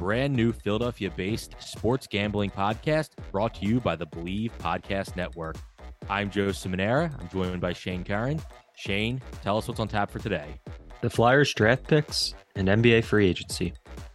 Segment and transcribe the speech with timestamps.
[0.00, 5.56] brand new Philadelphia based sports gambling podcast brought to you by the Believe Podcast Network.
[6.08, 7.12] I'm Joe Simonera.
[7.20, 8.40] I'm joined by Shane Curran.
[8.74, 10.58] Shane, tell us what's on tap for today.
[11.02, 13.74] The Flyers draft picks and NBA free agency.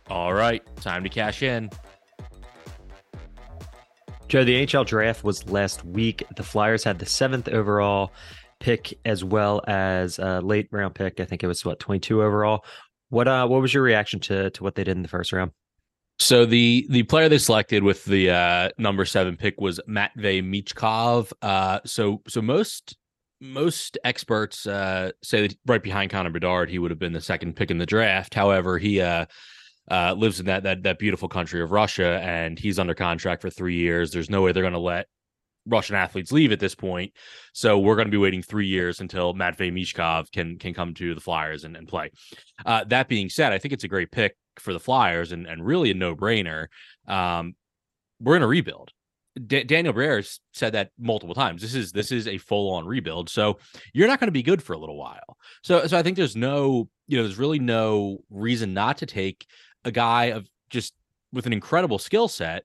[0.10, 1.70] All right, time to cash in.
[4.28, 6.24] Joe, the NHL draft was last week.
[6.36, 8.12] The Flyers had the seventh overall
[8.60, 11.20] pick as well as a late round pick.
[11.20, 12.66] I think it was what 22 overall.
[13.10, 15.52] What uh what was your reaction to to what they did in the first round?
[16.20, 21.32] So the the player they selected with the uh number 7 pick was Matvey Michkov.
[21.42, 22.98] Uh so so most
[23.42, 27.56] most experts uh say that right behind Connor Bedard he would have been the second
[27.56, 28.34] pick in the draft.
[28.34, 29.26] However, he uh
[29.90, 33.50] uh, lives in that that that beautiful country of Russia, and he's under contract for
[33.50, 34.12] three years.
[34.12, 35.08] There's no way they're going to let
[35.68, 37.14] Russian athletes leave at this point.
[37.54, 41.14] So we're going to be waiting three years until Matvey Michkov can can come to
[41.14, 42.12] the Flyers and, and play.
[42.66, 45.66] Uh, that being said, I think it's a great pick for the Flyers and, and
[45.66, 46.68] really a no brainer.
[47.08, 47.56] Um,
[48.20, 48.92] we're in a rebuild.
[49.48, 51.62] D- Daniel Briere said that multiple times.
[51.62, 53.30] This is this is a full on rebuild.
[53.30, 53.58] So
[53.94, 55.38] you're not going to be good for a little while.
[55.62, 59.46] So so I think there's no you know there's really no reason not to take
[59.84, 60.94] a guy of just
[61.34, 62.64] with an incredible skill set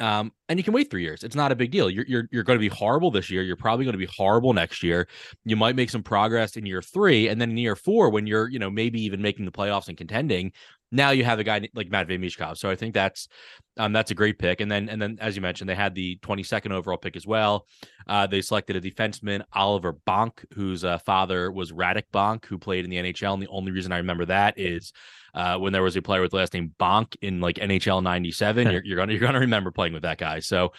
[0.00, 1.22] um, and you can wait three years.
[1.22, 1.90] It's not a big deal.
[1.90, 3.42] You're you're you're going to be horrible this year.
[3.42, 5.06] You're probably going to be horrible next year.
[5.44, 8.48] You might make some progress in year three, and then in year four, when you're
[8.48, 10.52] you know maybe even making the playoffs and contending,
[10.92, 12.56] now you have a guy like Matvey Michkov.
[12.58, 13.28] So I think that's
[13.76, 14.60] um, that's a great pick.
[14.60, 17.66] And then and then as you mentioned, they had the 22nd overall pick as well.
[18.06, 22.84] Uh, they selected a defenseman, Oliver Bonk, whose uh, father was Radek Bonk, who played
[22.84, 23.34] in the NHL.
[23.34, 24.92] And the only reason I remember that is
[25.34, 28.68] uh, when there was a player with the last name Bonk in like NHL '97.
[28.72, 30.40] you're, you're, gonna you're gonna remember playing with that guy.
[30.40, 30.72] So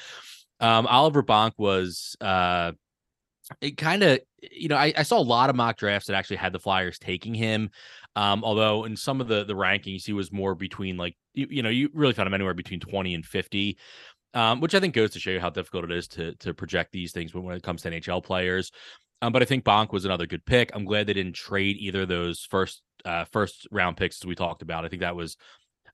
[0.59, 2.73] um, Oliver Bonk was uh,
[3.59, 6.37] it kind of you know I, I, saw a lot of mock drafts that actually
[6.37, 7.69] had the Flyers taking him.
[8.15, 11.63] Um, although in some of the the rankings he was more between like you, you
[11.63, 13.77] know you really found him anywhere between 20 and 50.
[14.33, 16.93] Um, which I think goes to show you how difficult it is to to project
[16.93, 18.71] these things when, when it comes to NHL players.
[19.21, 20.71] Um, but I think Bonk was another good pick.
[20.73, 24.35] I'm glad they didn't trade either of those first uh, first round picks as we
[24.35, 24.85] talked about.
[24.85, 25.37] I think that was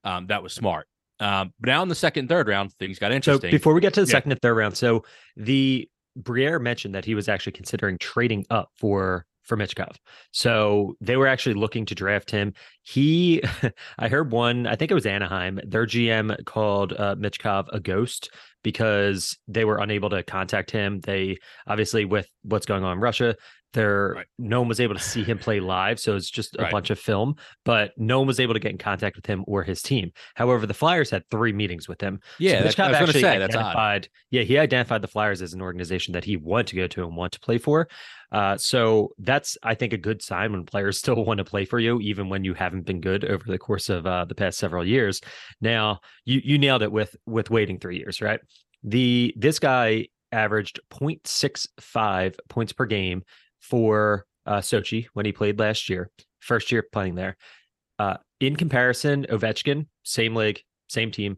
[0.03, 0.87] um, that was smart.
[1.19, 3.49] Um, but now in the second and third round, things got interesting.
[3.49, 4.11] So before we get to the yeah.
[4.11, 5.03] second and third round, so
[5.35, 9.95] the Briere mentioned that he was actually considering trading up for for Michkov.
[10.31, 12.53] So they were actually looking to draft him.
[12.83, 13.41] He,
[13.97, 18.29] I heard one, I think it was Anaheim, their GM called uh, Michkov a ghost
[18.63, 20.99] because they were unable to contact him.
[20.99, 23.35] They obviously, with what's going on in Russia,
[23.73, 24.25] there right.
[24.37, 26.71] no one was able to see him play live so it's just a right.
[26.71, 27.35] bunch of film
[27.65, 30.11] but no one was able to get in contact with him or his team.
[30.35, 32.19] However the flyers had three meetings with him.
[32.39, 36.23] Yeah so that's, actually say, identified yeah he identified the flyers as an organization that
[36.23, 37.87] he wanted to go to and want to play for.
[38.29, 41.79] Uh, so that's i think a good sign when players still want to play for
[41.79, 44.85] you even when you haven't been good over the course of uh, the past several
[44.85, 45.21] years.
[45.61, 48.39] Now you you nailed it with with waiting three years right?
[48.83, 53.23] The this guy averaged 0.65 points per game
[53.69, 57.35] for uh, Sochi when he played last year, first year playing there.
[57.99, 61.37] Uh, in comparison, Ovechkin, same league, same team,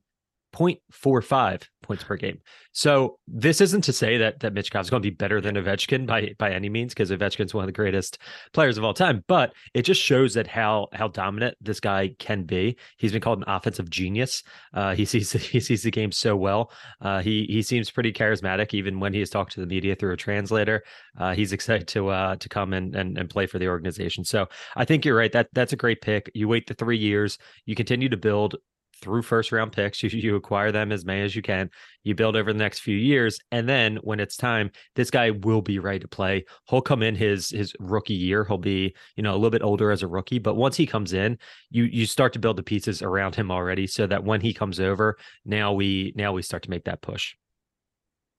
[0.54, 2.40] 0.45 points per game.
[2.72, 6.06] So this isn't to say that that Michkov is going to be better than Ovechkin
[6.06, 8.20] by by any means, because Ovechkin's one of the greatest
[8.54, 9.24] players of all time.
[9.28, 12.78] But it just shows that how how dominant this guy can be.
[12.98, 14.44] He's been called an offensive genius.
[14.74, 16.72] Uh, he sees he sees the game so well.
[17.02, 20.14] Uh, he he seems pretty charismatic, even when he has talked to the media through
[20.14, 20.84] a translator.
[21.18, 24.24] Uh, he's excited to uh, to come and, and and play for the organization.
[24.24, 25.32] So I think you're right.
[25.32, 26.30] That that's a great pick.
[26.34, 27.38] You wait the three years.
[27.66, 28.56] You continue to build
[29.02, 30.04] through first round picks.
[30.10, 31.70] You, you acquire them as many as you can.
[32.04, 35.62] You build over the next few years, and then when it's time, this guy will
[35.62, 36.46] be ready to play.
[36.70, 38.46] He'll come in his his rookie year.
[38.46, 41.14] He'll be you know a little bit older as a rookie, but once he comes
[41.14, 41.38] in,
[41.70, 44.80] you you start to build the pieces around him already, so that when he comes
[44.80, 47.36] over, now we now we start to make that push.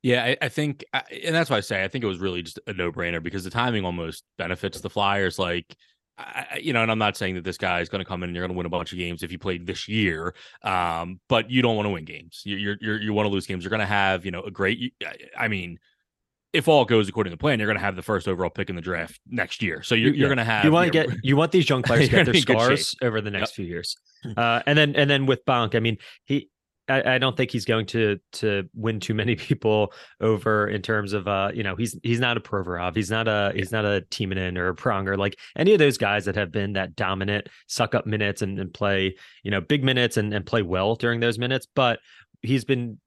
[0.02, 2.58] Yeah, I, I think, and that's why I say I think it was really just
[2.66, 5.38] a no brainer because the timing almost benefits the Flyers.
[5.38, 5.76] Like
[6.20, 8.28] I, you know, and I'm not saying that this guy is going to come in
[8.28, 10.34] and you're going to win a bunch of games if you played this year.
[10.62, 12.42] Um, but you don't want to win games.
[12.44, 13.64] You, you're, you're you want to lose games.
[13.64, 14.94] You're going to have, you know, a great.
[15.38, 15.78] I mean,
[16.52, 18.76] if all goes according to plan, you're going to have the first overall pick in
[18.76, 19.82] the draft next year.
[19.82, 20.64] So you're, you're going to have.
[20.64, 23.30] You want to get you want these young players to get their scars over the
[23.30, 23.56] next yep.
[23.56, 23.96] few years.
[24.36, 26.50] Uh, and then and then with Bonk, I mean, he
[26.90, 31.12] I, I, don't think he's going to to win too many people over in terms
[31.12, 34.04] of uh you know he's he's not a Provorov he's not a he's not a
[34.10, 37.94] Timonen or a Pronger like any of those guys that have been that dominant suck
[37.94, 41.38] up minutes and, and play you know big minutes and, and play well during those
[41.38, 42.00] minutes but
[42.42, 42.98] he's been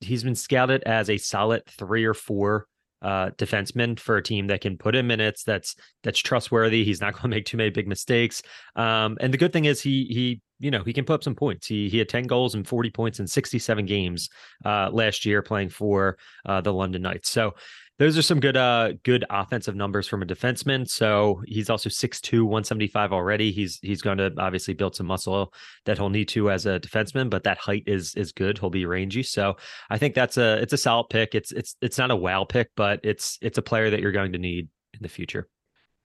[0.00, 2.66] he's been scouted as a solid three or four
[3.02, 5.44] uh, defenseman for a team that can put in minutes.
[5.44, 6.84] That's that's trustworthy.
[6.84, 8.42] He's not going to make too many big mistakes.
[8.76, 11.34] Um, and the good thing is he he you know he can put up some
[11.34, 11.66] points.
[11.66, 14.30] He he had ten goals and forty points in sixty seven games
[14.64, 16.16] uh, last year playing for
[16.46, 17.28] uh, the London Knights.
[17.28, 17.54] So
[18.02, 20.88] those are some good uh good offensive numbers from a defenseman.
[20.88, 23.52] So he's also 6'2, 175 already.
[23.52, 25.54] He's he's going to obviously build some muscle
[25.84, 28.58] that he'll need to as a defenseman, but that height is is good.
[28.58, 29.22] He'll be rangy.
[29.22, 29.56] So
[29.88, 31.36] I think that's a it's a solid pick.
[31.36, 34.32] It's it's it's not a wow pick, but it's it's a player that you're going
[34.32, 35.48] to need in the future.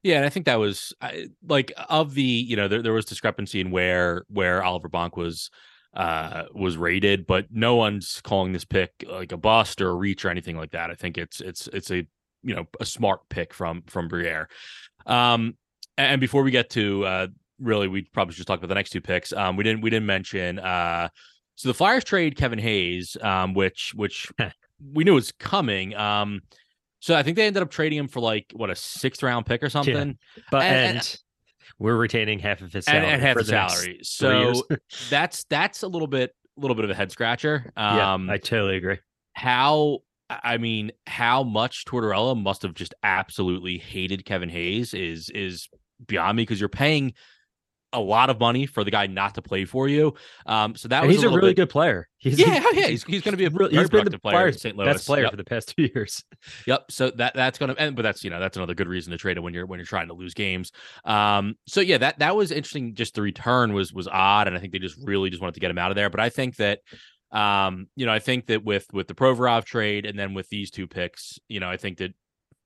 [0.04, 0.94] Yeah, and I think that was
[1.48, 5.50] like of the you know there, there was discrepancy in where where Oliver Bonk was
[5.98, 10.24] uh, was rated, but no one's calling this pick like a bust or a reach
[10.24, 10.90] or anything like that.
[10.90, 12.08] I think it's it's it's a
[12.44, 14.48] you know a smart pick from from Briere.
[15.06, 15.58] Um,
[15.98, 17.28] and before we get to uh,
[17.60, 19.34] really, we probably should talk about the next two picks.
[19.34, 21.10] Um, we didn't we didn't mention uh,
[21.58, 24.32] so the Flyers trade Kevin Hayes, um, which which
[24.94, 25.96] we knew was coming.
[25.96, 26.42] Um,
[27.00, 29.64] so I think they ended up trading him for like what a sixth round pick
[29.64, 30.18] or something.
[30.36, 30.44] Yeah.
[30.52, 31.18] But and, and
[31.80, 34.00] we're retaining half of his salary and, and half the salary.
[34.04, 34.64] So
[35.10, 37.72] that's that's a little bit a little bit of a head scratcher.
[37.75, 39.00] Um, yeah, I totally agree.
[39.34, 40.00] How
[40.30, 45.69] I mean, how much Tortorella must have just absolutely hated Kevin Hayes is is
[46.06, 47.14] beyond me because you're paying
[47.94, 50.13] a lot of money for the guy not to play for you.
[50.45, 51.63] Um, so that and was he's a, a really bit...
[51.63, 52.07] good player.
[52.18, 54.51] He's yeah, a, yeah, he's, he's going to be a really, he's been the player
[54.51, 54.75] St.
[54.75, 54.86] Louis.
[54.86, 55.31] Best player yep.
[55.31, 56.24] for the past two years.
[56.66, 56.92] Yep.
[56.92, 59.18] So that that's going to, and but that's you know that's another good reason to
[59.18, 60.72] trade it when you're when you're trying to lose games.
[61.06, 62.95] Um, so yeah, that that was interesting.
[62.95, 65.60] Just the return was was odd, and I think they just really just wanted to
[65.60, 66.10] get him out of there.
[66.10, 66.80] But I think that
[67.31, 70.72] um, you know, I think that with with the Provorov trade and then with these
[70.72, 72.13] two picks, you know, I think that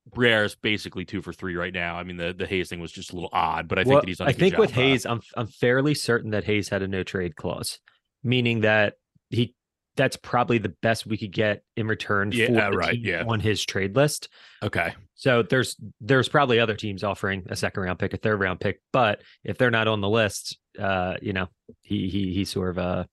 [0.07, 1.95] Briere is basically two for three right now.
[1.95, 4.01] I mean, the the Hayes thing was just a little odd, but I think well,
[4.01, 4.21] that he's.
[4.21, 7.79] I think with Hayes, I'm I'm fairly certain that Hayes had a no trade clause,
[8.23, 8.95] meaning that
[9.29, 9.55] he
[9.95, 13.23] that's probably the best we could get in return yeah, for right, yeah.
[13.27, 14.29] on his trade list.
[14.63, 14.93] Okay.
[15.15, 18.81] So there's there's probably other teams offering a second round pick, a third round pick,
[18.91, 21.47] but if they're not on the list, uh, you know,
[21.81, 23.03] he he he sort of uh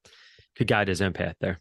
[0.56, 1.61] could guide his own path there.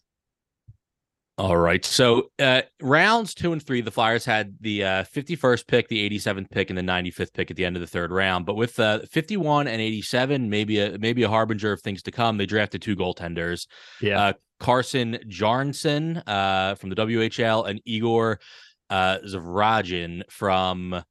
[1.37, 1.85] All right.
[1.85, 6.49] So uh, rounds two and three, the Flyers had the uh, 51st pick, the 87th
[6.49, 8.47] pick, and the 95th pick at the end of the third round.
[8.47, 12.37] But with uh, 51 and 87, maybe a maybe a harbinger of things to come,
[12.37, 13.67] they drafted two goaltenders.
[14.01, 14.19] Yeah.
[14.19, 18.39] Uh, Carson Bjarnason uh, from the WHL and Igor
[18.89, 21.03] uh, Zavragin from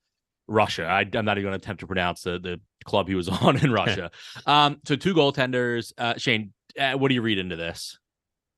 [0.48, 0.86] Russia.
[0.86, 3.56] I, am not even going to attempt to pronounce the, the club he was on
[3.58, 4.10] in Russia.
[4.46, 5.92] um, so two goaltenders.
[5.96, 7.98] Uh, Shane, uh, what do you read into this?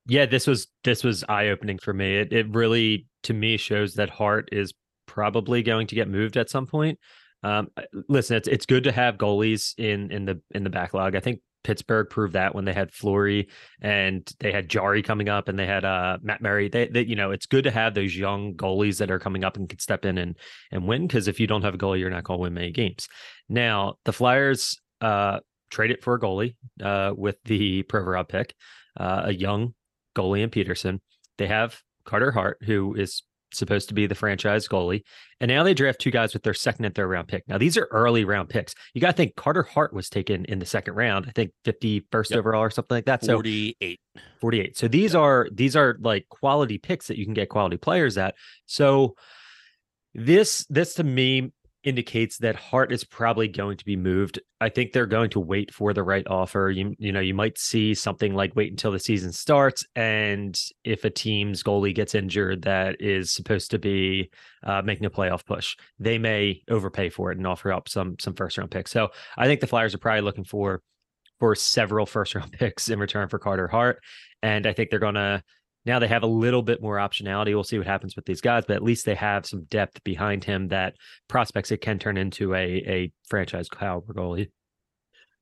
[0.09, 2.17] Yeah, this was this was eye opening for me.
[2.17, 4.73] It it really to me shows that Hart is
[5.05, 6.99] probably going to get moved at some point.
[7.43, 7.69] Um,
[8.07, 11.15] listen, it's it's good to have goalies in in the in the backlog.
[11.15, 13.49] I think Pittsburgh proved that when they had Fleury
[13.81, 16.69] and they had Jarry coming up and they had uh, Matt Murray.
[16.69, 19.57] They, they, you know, it's good to have those young goalies that are coming up
[19.57, 20.37] and can step in and
[20.71, 22.71] and win because if you don't have a goalie, you're not going to win many
[22.71, 23.07] games.
[23.47, 25.39] Now the Flyers uh,
[25.69, 28.55] traded for a goalie uh, with the Provorov pick,
[28.97, 29.73] uh, a young
[30.15, 31.01] goalie and Peterson.
[31.37, 35.01] They have Carter Hart, who is supposed to be the franchise goalie.
[35.39, 37.47] And now they draft two guys with their second and third round pick.
[37.47, 38.73] Now, these are early round picks.
[38.93, 42.31] You got to think Carter Hart was taken in the second round, I think 51st
[42.31, 42.39] yep.
[42.39, 43.25] overall or something like that.
[43.25, 43.99] 48.
[44.15, 44.77] So 48.
[44.77, 45.21] So these yep.
[45.21, 48.35] are these are like quality picks that you can get quality players at.
[48.65, 49.15] So
[50.13, 51.51] this this to me
[51.83, 54.39] indicates that Hart is probably going to be moved.
[54.59, 56.69] I think they're going to wait for the right offer.
[56.69, 61.05] You you know, you might see something like wait until the season starts and if
[61.05, 64.29] a team's goalie gets injured that is supposed to be
[64.63, 68.33] uh, making a playoff push, they may overpay for it and offer up some some
[68.33, 68.91] first round picks.
[68.91, 70.81] So, I think the Flyers are probably looking for
[71.39, 74.01] for several first round picks in return for Carter Hart
[74.41, 75.43] and I think they're going to
[75.85, 77.47] now they have a little bit more optionality.
[77.47, 80.43] We'll see what happens with these guys, but at least they have some depth behind
[80.43, 80.95] him that
[81.27, 84.49] prospects it can turn into a a franchise caliber goalie.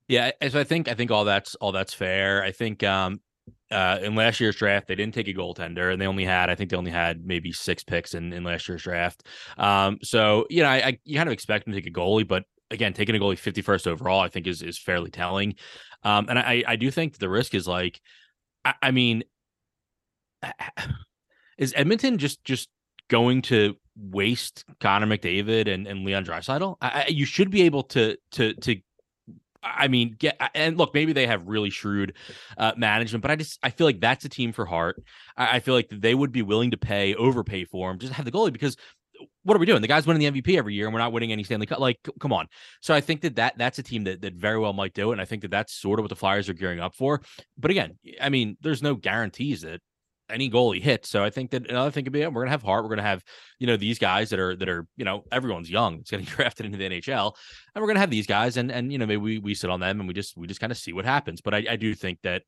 [0.08, 2.44] Yeah, so I think I think all that's all that's fair.
[2.44, 3.20] I think um
[3.72, 6.56] uh in last year's draft they didn't take a goaltender and they only had I
[6.56, 9.26] think they only had maybe six picks in, in last year's draft.
[9.58, 12.28] Um so you know I, I you kind of expect them to take a goalie,
[12.28, 15.56] but again taking a goalie 51st overall I think is is fairly telling.
[16.04, 18.00] Um and I I do think the risk is like
[18.64, 19.24] I, I mean
[21.58, 22.70] is Edmonton just just
[23.10, 26.76] going to waste Connor McDavid and, and Leon Draisaitl?
[26.82, 28.78] I, you should be able to to to
[29.64, 32.14] I mean, get and look, maybe they have really shrewd
[32.58, 35.02] uh, management, but I just I feel like that's a team for Hart.
[35.36, 38.26] I, I, feel like they would be willing to pay overpay for him, just have
[38.26, 38.78] the goalie because
[39.44, 39.82] what are we doing?
[39.82, 41.80] The guy's winning the MVP every year, and we're not winning any Stanley Cup.
[41.80, 42.48] Like, come on.
[42.82, 45.14] So I think that, that that's a team that that very well might do it,
[45.14, 47.22] and I think that that's sort of what the Flyers are gearing up for.
[47.58, 49.82] But again, I mean, there's no guarantees that
[50.30, 51.10] any goal he hits.
[51.10, 52.84] So I think that another thing could be we're gonna have Hart.
[52.84, 53.24] We're gonna have
[53.60, 56.00] you know these guys that are that are you know everyone's young.
[56.00, 57.34] It's getting drafted into the NHL,
[57.74, 59.80] and we're gonna have these guys, and and you know maybe we we sit on
[59.80, 61.42] them and we just we just kind of see what happens.
[61.42, 62.44] But I, I do think that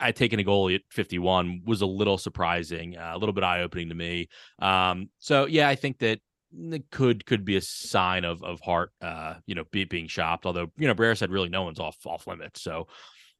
[0.00, 3.62] I taking a goalie at 51 was a little surprising, uh, a little bit eye
[3.62, 4.28] opening to me.
[4.58, 6.20] Um, so yeah, I think that
[6.56, 10.46] it could could be a sign of of Hart, uh, you know, be, being shopped.
[10.46, 12.86] Although you know, Briere said really no one's off off limits, so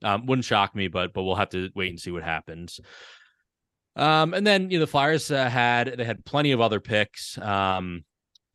[0.02, 0.88] um, wouldn't shock me.
[0.88, 2.80] But but we'll have to wait and see what happens.
[3.97, 7.39] Um, and then you know the Flyers uh, had they had plenty of other picks.
[7.39, 8.05] Um,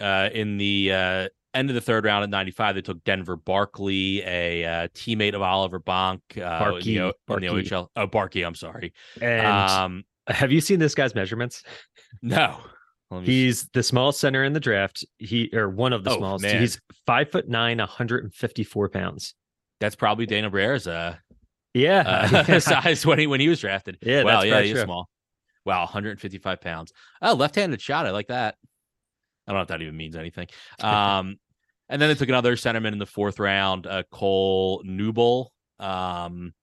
[0.01, 4.21] uh, in the uh, end of the third round at 95, they took Denver Barkley,
[4.23, 7.87] a uh, teammate of Oliver Bonk uh, Barkey, in, the, in the OHL.
[7.97, 8.93] Oh, Barkey, I'm sorry.
[9.21, 11.63] And Um, have you seen this guy's measurements?
[12.21, 12.57] no,
[13.11, 13.25] me see.
[13.25, 15.03] He's the smallest center in the draft.
[15.17, 16.43] He or one of the Oh, smallest.
[16.43, 16.61] man.
[16.61, 19.35] He's five foot nine, 154 pounds.
[19.81, 21.15] that's probably Danny Briere's uh,
[21.73, 22.29] Yeah.
[22.31, 23.97] uh size when he when he was drafted.
[24.01, 24.83] Yeah, wow, that's yeah, he's true.
[24.83, 25.09] small.
[25.69, 26.93] Wow, 155 pounds.
[27.21, 28.07] Oh, left-handed shot.
[28.07, 28.55] I like that.
[29.45, 30.47] I don't know if that even means anything.
[30.83, 31.37] Um,
[31.89, 35.49] and then they took another centerman in the fourth round, uh, Cole Knuble.
[35.79, 36.55] Um,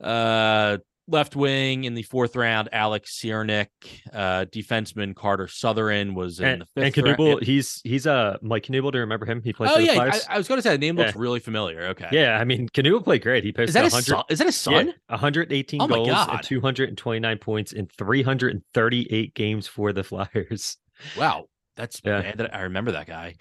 [0.00, 0.78] uh,
[1.10, 3.66] left wing in the fourth round, Alex Ciernik.
[4.12, 7.42] Uh, defenseman Carter Sotheran was in And, the and fifth round.
[7.42, 8.92] He's he's uh Mike Knuble.
[8.92, 9.42] Do you remember him?
[9.42, 11.16] He played Oh for the yeah, I, I was going to say the name looks
[11.16, 11.82] really familiar.
[11.88, 13.44] Okay, yeah, I mean Knuble played great.
[13.44, 14.24] He posted Is that his 100, son?
[14.30, 14.94] Is that his yeah, son?
[15.08, 20.76] 118 Oh goals and 229 points in 338 games for the Flyers.
[21.18, 22.22] Wow, that's Yeah.
[22.22, 23.34] bad that I remember that guy.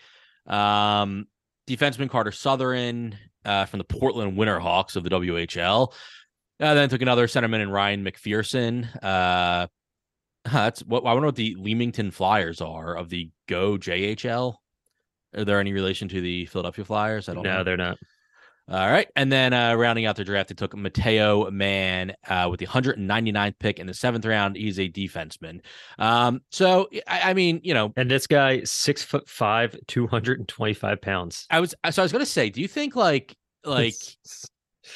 [0.47, 1.27] Um,
[1.67, 3.13] defenseman Carter Sotheran
[3.45, 5.93] uh, from the Portland Winterhawks of the WHL.
[6.59, 8.87] Uh, then took another centerman in Ryan McPherson.
[9.03, 9.67] Uh,
[10.45, 14.55] that's what I wonder what the Leamington Flyers are of the Go JHL.
[15.37, 17.29] Are there any relation to the Philadelphia Flyers?
[17.29, 17.63] I don't No, know.
[17.63, 17.97] they're not.
[18.67, 19.07] All right.
[19.15, 23.55] And then uh, rounding out the draft, they took Matteo Mann uh, with the 199th
[23.59, 24.55] pick in the seventh round.
[24.55, 25.61] He's a defenseman.
[25.97, 31.47] Um, so, I, I mean, you know, And this guy, six foot five, 225 pounds.
[31.49, 33.95] I was so I was gonna say, do you think like like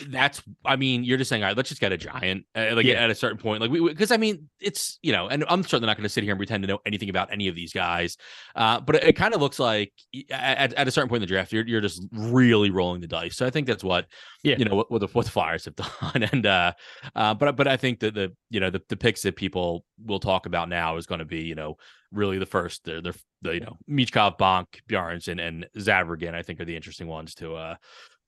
[0.09, 2.85] that's I mean, you're just saying, all right, let's just get a giant uh, like
[2.85, 2.95] Yeah.
[3.03, 5.88] at a certain point, like we because I mean, it's you know, and I'm certainly
[5.88, 8.17] not going to sit here and pretend to know anything about any of these guys,
[8.55, 9.91] uh, but it, it kind of looks like
[10.31, 13.35] at, at a certain point in the draft, you're you're just really rolling the dice.
[13.35, 14.07] So I think that's what
[14.43, 14.57] Yeah.
[14.57, 16.73] you know what, what the what the Flyers have done, and uh,
[17.15, 20.19] uh, but but I think that the you know the the picks that people will
[20.19, 21.77] talk about now is going to be you know
[22.12, 26.33] really the first the the, the you know Michkov, Bonk, Bjarnes, and Zavragin.
[26.35, 27.75] I think are the interesting ones to uh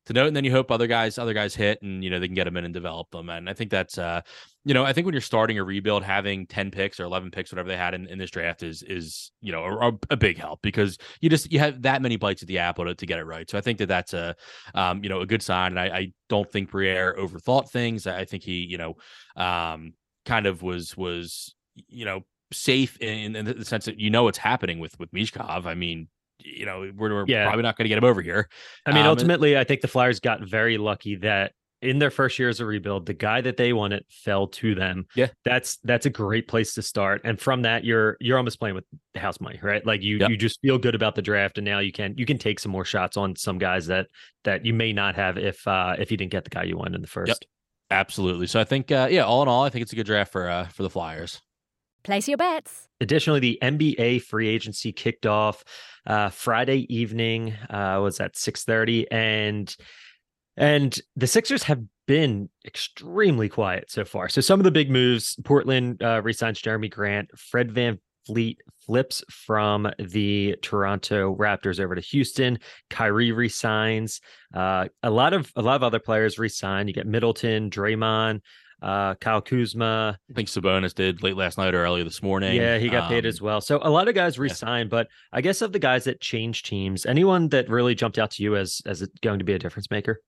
[0.06, 0.28] to note.
[0.28, 2.46] And then you hope other guys other guys hit and you know they can get
[2.46, 3.30] them in and develop them.
[3.30, 4.22] And I think that's uh
[4.64, 7.52] you know I think when you're starting a rebuild, having ten picks or eleven picks,
[7.52, 10.62] whatever they had in, in this draft is is you know a, a big help
[10.62, 13.26] because you just you have that many bites at the apple to, to get it
[13.26, 13.50] right.
[13.50, 14.36] So I think that that's a
[14.74, 15.78] um you know a good sign.
[15.78, 18.08] And I, I don't think Briere overthought things.
[18.08, 18.96] I think he you know
[19.36, 19.94] um
[20.26, 21.56] kind of was was
[21.88, 22.22] you know
[22.52, 25.66] safe in, in the sense that you know what's happening with with Michkov.
[25.66, 26.08] I mean,
[26.46, 27.46] you know, we're, we're Yeah.
[27.46, 28.48] probably not going to get him over here.
[28.86, 32.40] I mean, Um, ultimately, I think the Flyers got very lucky that in their first
[32.40, 35.06] year as a rebuild, the guy that they wanted fell to them.
[35.16, 35.28] Yeah.
[35.44, 37.22] that's that's a great place to start.
[37.26, 39.86] And from that, you're you're almost playing with the house money, right?
[39.86, 40.30] Like you Yep.
[40.30, 42.72] you just feel good about the draft, and now you can you can take some
[42.72, 44.08] more shots on some guys that
[44.46, 46.96] that you may not have if uh if you didn't get the guy you wanted
[46.96, 47.46] in the first.
[47.92, 48.48] Absolutely.
[48.48, 50.50] So I think, uh, yeah, all in all, I think it's a good draft for
[50.50, 51.40] uh, for the Flyers.
[52.04, 52.85] Place your bets.
[53.02, 55.64] Additionally, the NBA free agency kicked off
[56.08, 57.54] uh, Friday evening.
[57.70, 59.76] Uh, was at six thirty, and
[60.58, 64.30] and the Sixers have been extremely quiet so far.
[64.30, 69.24] So some of the big moves: Portland uh, resigns Jerami Grant, Fred Van Fleet flips
[69.30, 72.60] from the Toronto Raptors over to Houston.
[72.90, 74.20] Kyrie resigns.
[74.54, 76.88] Uh, a lot of a lot of other players resign.
[76.88, 78.42] You get Middleton, Draymond,
[78.86, 80.20] uh, Kyle Kuzma.
[80.30, 82.56] I think Sabonis did late last night or early this morning.
[82.56, 83.60] Yeah, he got paid Um, as well.
[83.60, 87.04] So a lot of guys resigned, but I guess of the guys that changed teams,
[87.08, 89.90] anyone that really jumped out to you as as it going to be a difference
[89.90, 90.22] maker?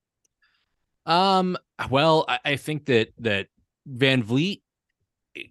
[1.05, 1.55] Um.
[1.91, 3.47] Well, I, I think that that
[3.87, 4.61] VanVleet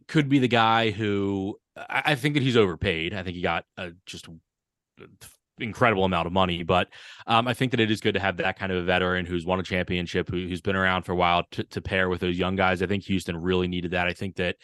[0.08, 3.14] could be the guy who I, I think that he's overpaid.
[3.14, 4.26] I think he got a just
[5.58, 6.88] incredible amount of money, but
[7.26, 9.46] um, I think that it is good to have that kind of a veteran who's
[9.46, 12.38] won a championship, who, who's been around for a while to, to pair with those
[12.38, 12.82] young guys.
[12.82, 14.06] I think Houston really needed that.
[14.06, 14.56] I think that.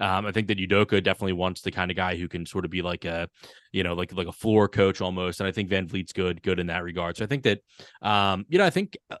[0.00, 2.70] Um, I think that Udoka definitely wants the kind of guy who can sort of
[2.70, 3.28] be like a,
[3.72, 6.68] you know, like like a floor coach almost, and I think VanVleet's good, good in
[6.68, 7.16] that regard.
[7.16, 7.58] So I think that,
[8.00, 9.16] um, you know, I think uh,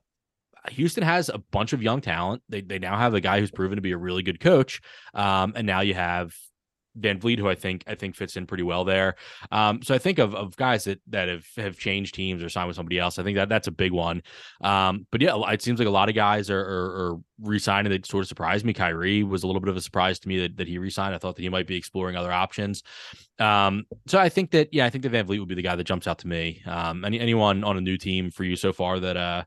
[0.68, 2.44] Houston has a bunch of young talent.
[2.48, 4.80] They they now have a guy who's proven to be a really good coach.
[5.14, 6.32] Um, and now you have
[6.98, 9.16] VanVleet, who I think I think fits in pretty well there.
[9.50, 12.68] Um, so I think of of guys that that have have changed teams or signed
[12.68, 13.18] with somebody else.
[13.18, 14.22] I think that that's a big one.
[14.60, 17.90] Um, but yeah, it seems like a lot of guys are, are, are re-signing.
[17.90, 18.72] That sort of surprised me.
[18.72, 21.14] Kyrie was a little bit of a surprise to me that, that he re-signed.
[21.14, 22.82] I thought that he might be exploring other options.
[23.38, 25.84] Um, so I think that yeah, I think that VanVleet would be the guy that
[25.84, 26.62] jumps out to me.
[26.66, 29.44] Um, any anyone on a new team for you so far that uh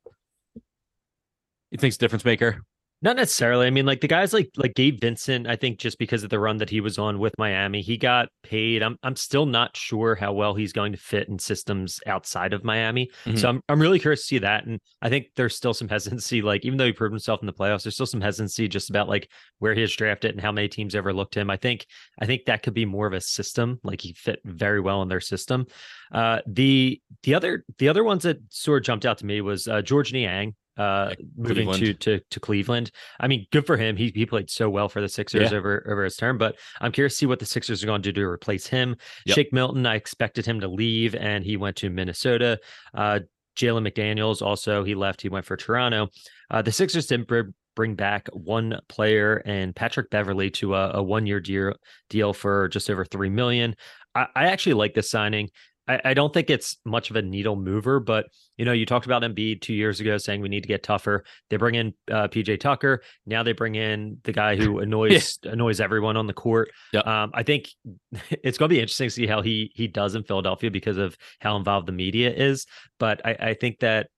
[1.71, 2.61] you think's difference maker?
[3.03, 3.65] Not necessarily.
[3.65, 6.37] I mean, like the guys like like Gabe Vincent, I think just because of the
[6.37, 8.83] run that he was on with Miami, he got paid.
[8.83, 12.63] I'm I'm still not sure how well he's going to fit in systems outside of
[12.63, 13.09] Miami.
[13.25, 13.37] Mm-hmm.
[13.37, 14.65] So I'm I'm really curious to see that.
[14.65, 17.53] And I think there's still some hesitancy, like even though he proved himself in the
[17.53, 20.67] playoffs, there's still some hesitancy just about like where he is drafted and how many
[20.67, 21.49] teams ever looked him.
[21.49, 21.87] I think
[22.19, 23.79] I think that could be more of a system.
[23.83, 25.65] Like he fit very well in their system.
[26.11, 29.67] Uh the the other the other ones that sort of jumped out to me was
[29.67, 32.91] uh Georges Niang uh moving to to to Cleveland.
[33.19, 33.95] I mean, good for him.
[33.95, 35.57] He he played so well for the Sixers yeah.
[35.57, 38.11] over over his term, but I'm curious to see what the Sixers are going to
[38.11, 38.95] do to replace him.
[39.25, 39.35] Yep.
[39.35, 42.59] Shake Milton, I expected him to leave and he went to Minnesota.
[42.93, 43.19] Uh
[43.57, 46.09] Jalen McDaniels also he left, he went for Toronto.
[46.49, 47.27] Uh the Sixers didn't
[47.75, 51.73] bring back one player and Patrick Beverley to a, a one year deal
[52.09, 53.75] deal for just over three million.
[54.15, 55.49] I, I actually like this signing.
[55.87, 59.05] I, I, don't think it's much of a needle mover, but you know, you talked
[59.05, 61.23] about Embiid two years ago saying we need to get tougher.
[61.49, 63.01] They bring in uh, PJ Tucker.
[63.25, 65.51] Now they bring in the guy who annoys yeah.
[65.51, 66.71] annoys everyone on the court.
[66.93, 67.07] Yep.
[67.07, 67.69] Um, I think
[68.29, 71.17] it's going to be interesting to see how he he does in Philadelphia because of
[71.39, 72.65] how involved the media is.
[72.99, 74.09] But I, I think that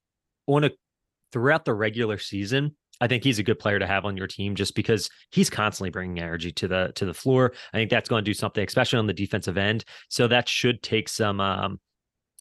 [0.48, 0.72] on a
[1.32, 4.56] throughout the regular season, I think he's a good player to have on your team
[4.56, 7.52] just because he's constantly bringing energy to the to the floor.
[7.74, 9.84] I think that's going to do something, especially on the defensive end.
[10.08, 11.82] So that should take some um,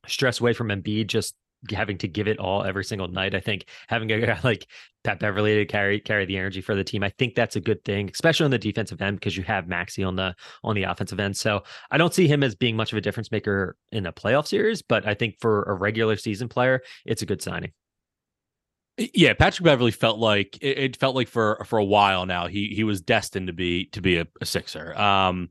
[0.06, 1.34] stress away from Embiid just
[1.72, 3.34] having to give it all every single night.
[3.34, 4.68] I think having a guy like
[5.02, 7.84] Pat Beverley to carry carry the energy for the team, I think that's a good
[7.84, 11.18] thing, especially on the defensive end because you have Maxey on the on the offensive
[11.18, 11.36] end.
[11.36, 14.46] So I don't see him as being much of a difference maker in a playoff
[14.46, 17.72] series, but I think for a regular season player, it's a good signing.
[18.98, 22.84] Yeah, Patrick Beverley felt like it, felt like for for a while now he he
[22.84, 24.98] was destined to be to be a, a Sixer.
[24.98, 25.48] Um,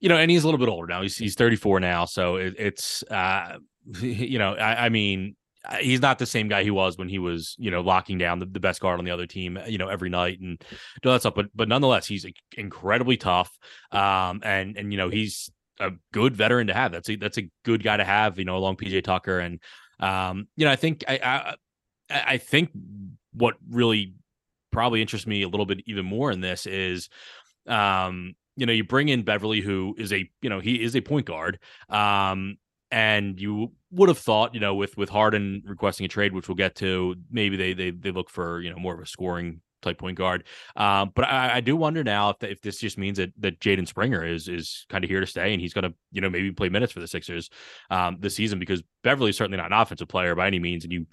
[0.00, 1.02] you know, and he's a little bit older now.
[1.02, 3.58] He's he's 34 now, so it, it's uh,
[4.00, 5.36] you know, I, I mean,
[5.78, 8.46] he's not the same guy he was when he was, you know, locking down the,
[8.46, 10.58] the best guard on the other team, you know, every night and
[11.02, 11.34] do that stuff.
[11.34, 13.56] But but nonetheless, he's incredibly tough.
[13.92, 16.92] Um, and and you know, he's a good veteran to have.
[16.92, 19.38] That's a that's a good guy to have, you know, along PJ Tucker.
[19.38, 19.60] And
[20.00, 21.54] um, you know, I think I, I
[22.10, 22.70] I think
[23.32, 24.14] what really
[24.70, 27.08] probably interests me a little bit even more in this is
[27.66, 31.00] um you know you bring in Beverley, who is a you know he is a
[31.00, 32.56] point guard um
[32.90, 36.56] and you would have thought you know with with Harden requesting a trade which we'll
[36.56, 39.98] get to maybe they they they look for you know more of a scoring type
[39.98, 40.44] point guard.
[40.76, 43.88] Um, but I, I, do wonder now if, if this just means that that Jaden
[43.88, 46.52] Springer is is kind of here to stay and he's going to you know maybe
[46.52, 47.50] play minutes for the Sixers
[47.90, 51.06] um, this season because Beverley's certainly not an offensive player by any means, and you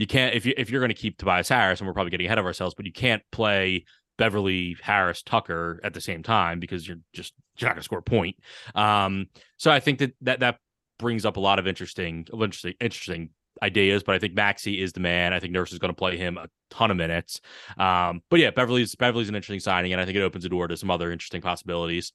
[0.00, 2.24] you can't if you if you're going to keep Tobias Harris and we're probably getting
[2.24, 3.84] ahead of ourselves, but you can't play
[4.16, 7.98] Beverley Harris, Tucker at the same time because you're just you're not going to score
[7.98, 8.36] a point.
[8.74, 9.26] Um,
[9.58, 10.56] so I think that that that
[10.98, 13.28] brings up a lot of interesting interesting interesting
[13.62, 15.34] ideas, but I think Maxey is the man.
[15.34, 17.42] I think Nurse is going to play him a ton of minutes.
[17.76, 20.66] Um, but yeah, Beverley's Beverley's an interesting signing, and I think it opens the door
[20.66, 22.14] to some other interesting possibilities.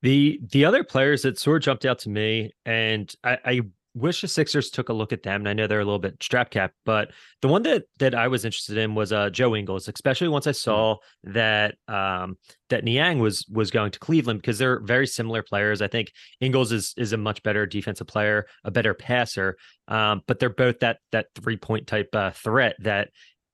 [0.00, 3.60] The the other players that sort of jumped out to me, and I, I
[3.98, 5.40] wish the Sixers took a look at them.
[5.42, 7.10] And I know they're a little bit strap cap, but
[7.42, 10.50] the one that that I was interested in was uh, Joe Ingles, especially once I
[10.50, 10.54] hmm.
[10.54, 12.38] saw that um,
[12.70, 15.82] that Niang was was going to Cleveland because they're very similar players.
[15.82, 19.56] I think Ingles is is a much better defensive player, a better passer,
[19.88, 23.10] um, but they're both that that three point type uh, threat that.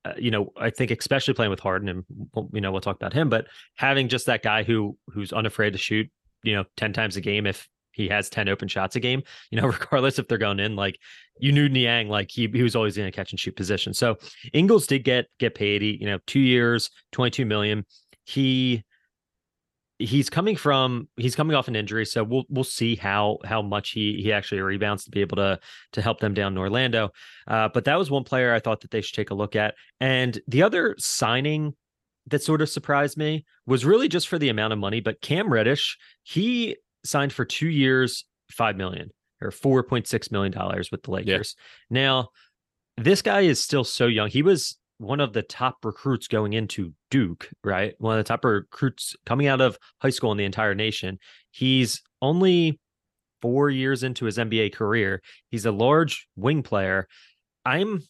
[0.06, 2.04] Uh, you know, I think especially playing with Harden, and
[2.52, 5.78] you know, we'll talk about him, but having just that guy who who's unafraid to
[5.78, 6.10] shoot,
[6.42, 9.60] you know, ten times a game if he has 10 open shots a game, you
[9.60, 10.98] know, regardless if they're going in, like
[11.38, 13.94] you knew Niang, like he, he was always in a catch and shoot position.
[13.94, 14.16] So
[14.52, 17.84] Ingles did get, get paid, he, you know, two years, 22 million.
[18.24, 18.84] He,
[19.98, 22.04] he's coming from, he's coming off an injury.
[22.04, 25.60] So we'll, we'll see how, how much he, he actually rebounds to be able to,
[25.92, 27.10] to help them down in Orlando.
[27.46, 29.74] Uh, but that was one player I thought that they should take a look at.
[30.00, 31.74] And the other signing
[32.28, 35.00] that sort of surprised me was really just for the amount of money.
[35.00, 40.52] But Cam Reddish, he signed for two years, five million or four point six million
[40.52, 41.54] dollars with the Lakers.
[41.90, 41.94] Yeah.
[41.94, 42.28] Now,
[42.96, 44.28] this guy is still so young.
[44.28, 47.94] He was one of the top recruits going into Duke, right?
[47.98, 51.18] One of the top recruits coming out of high school in the entire nation.
[51.50, 52.78] He's only
[53.42, 55.20] four years into his NBA career.
[55.50, 57.08] He's a large wing player.
[57.66, 58.02] I'm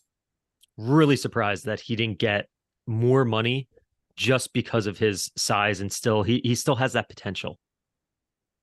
[0.76, 2.46] really surprised that he didn't get
[2.86, 3.68] more money
[4.16, 7.58] just because of his size and still he he still has that potential.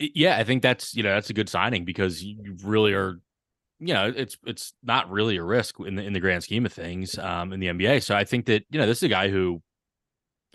[0.02, 3.20] Yeah, I think that's you know that's a good signing because you really are,
[3.80, 6.74] you know, it's it's not really a risk in the in the grand scheme of
[6.74, 8.04] things um, in the NBA.
[8.04, 9.62] So I think that you know this is a guy who,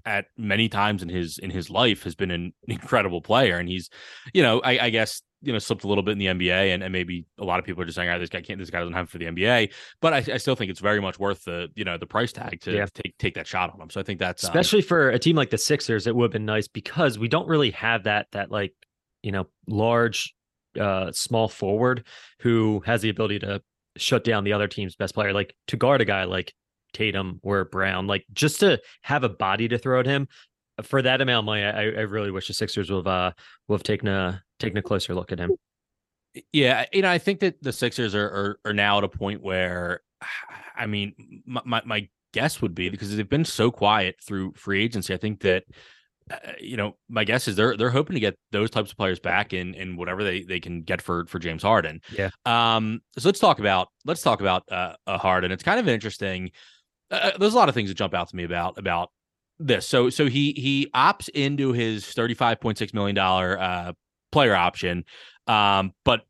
[0.04, 3.88] at many times in his in his life, has been an incredible player, and he's,
[4.34, 6.82] you know, I, I guess you know slipped a little bit in the NBA, and,
[6.82, 8.70] and maybe a lot of people are just saying, "All right, this guy can't, this
[8.70, 11.18] guy doesn't have it for the NBA." But I, I still think it's very much
[11.18, 12.86] worth the you know the price tag to Yeah.
[12.92, 13.90] take take that shot on him.
[13.90, 16.32] So I think that's um, especially for a team like the Sixers, it would have
[16.32, 18.72] been nice because we don't really have that that like
[19.26, 20.34] you know large
[20.80, 22.06] uh small forward
[22.40, 23.60] who has the ability to
[23.96, 26.54] shut down the other team's best player like to guard a guy like
[26.92, 30.28] Tatum or Brown like just to have a body to throw at him
[30.82, 33.32] for that amount of money I, I really wish the Sixers would have uh
[33.68, 35.58] would have taken a taken a closer look at him
[36.52, 39.42] Yeah, you know, I think that the Sixers are are, are now at a point
[39.42, 40.00] where,
[40.76, 41.14] I mean,
[41.46, 45.14] my, my my guess would be because they've been so quiet through free agency.
[45.14, 45.64] I think that,
[46.30, 49.20] uh, you know, my guess is they're they're hoping to get those types of players
[49.20, 52.00] back in in whatever they they can get for for James Harden.
[52.12, 52.30] Yeah.
[52.44, 53.00] Um.
[53.18, 55.52] So let's talk about let's talk about uh, uh Harden.
[55.52, 56.50] It's kind of interesting.
[57.10, 59.10] Uh, there's a lot of things that jump out to me about about
[59.58, 59.86] this.
[59.86, 63.92] So so he he opts into his thirty five point six million dollar uh
[64.32, 65.04] player option
[65.46, 66.22] um, but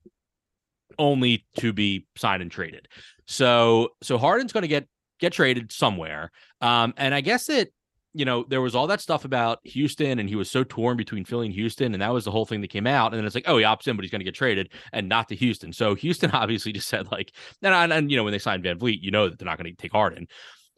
[0.99, 2.89] only to be signed and traded.
[3.27, 4.87] So so Harden's going to get
[5.21, 6.31] get traded somewhere.
[6.61, 7.69] Um, and I guess that
[8.17, 11.25] you know there was all that stuff about Houston, and he was so torn between
[11.25, 13.13] Philly and Houston, and that was the whole thing that came out.
[13.13, 15.09] And then it's like, oh, he opts in, but he's going to get traded, and
[15.09, 15.73] not to Houston.
[15.73, 18.99] So Houston obviously just said like, and, and, and you know when they signed VanVleet,
[19.03, 20.27] you know that they're not going to take Harden.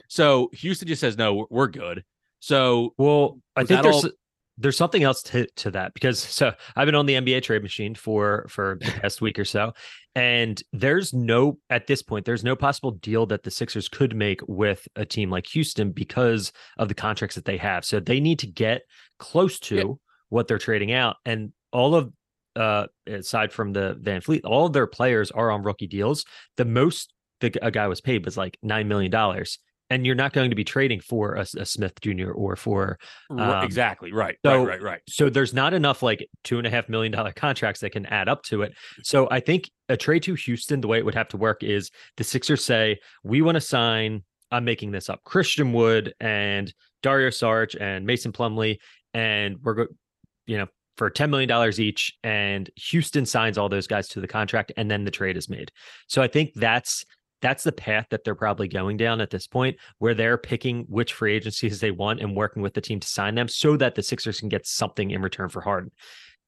[0.08, 2.04] So Houston just says no, we're, we're good.
[2.40, 4.10] So Well, I think there's all-
[4.58, 7.94] there's something else to to that because so I've been on the NBA trade machine
[7.94, 9.72] for for the past week or so,
[10.14, 14.40] and there's no at this point there's no possible deal that the Sixers could make
[14.48, 17.84] with a team like Houston because of the contracts that they have.
[17.84, 18.82] So they need to get
[19.18, 19.84] close to Yeah.
[20.28, 22.12] what they're trading out, and all of
[22.56, 26.24] uh aside from the VanVleet, all of their players are on rookie deals.
[26.56, 29.58] The most the, a guy was paid was like nine million dollars.
[29.90, 32.30] And you're not going to be trading for a, a Smith Jr.
[32.32, 32.98] or for
[33.30, 35.00] Um, exactly right, so- right, right, right.
[35.08, 38.28] so there's not enough like two and a half million dollar contracts that can add
[38.28, 38.74] up to it.
[39.02, 41.90] So I think a trade to Houston, the way it would have to work is
[42.18, 46.72] the Sixers say, we want to sign, I'm making this up, Christian Wood and
[47.02, 48.76] Dario Saric and Mason Plumlee,
[49.14, 49.86] and we're go,
[50.46, 52.12] you know, for $10 million each.
[52.24, 55.70] And Houston signs all those guys to the contract, and then the trade is made.
[56.08, 57.04] So I think that's
[57.40, 61.12] that's the path that they're probably going down at this point, where they're picking which
[61.12, 64.02] free agencies they want and working with the team to sign them so that the
[64.02, 65.90] Sixers can get something in return for Harden.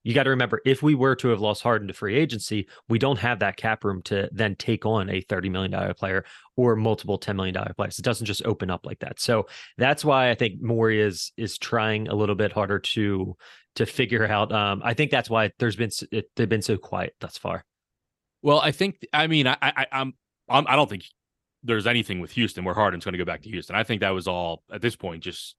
[0.03, 2.98] You got to remember, if we were to have lost Harden to free agency, we
[2.98, 6.24] don't have that cap room to then take on a $30 million player
[6.57, 7.98] or multiple $10 million players.
[7.98, 9.20] It doesn't just open up like that.
[9.20, 13.37] So that's why I think Morey is is trying a little bit harder to
[13.76, 14.53] to figure out.
[14.53, 17.64] Um, I think that's why there's been it, they've been so quiet thus far.
[18.42, 20.14] Well, I think I mean I, I I'm,
[20.50, 21.04] I'm I don't think
[21.62, 23.76] there's anything with Houston where Harden's going to go back to Houston.
[23.76, 25.54] I think that was all at this point just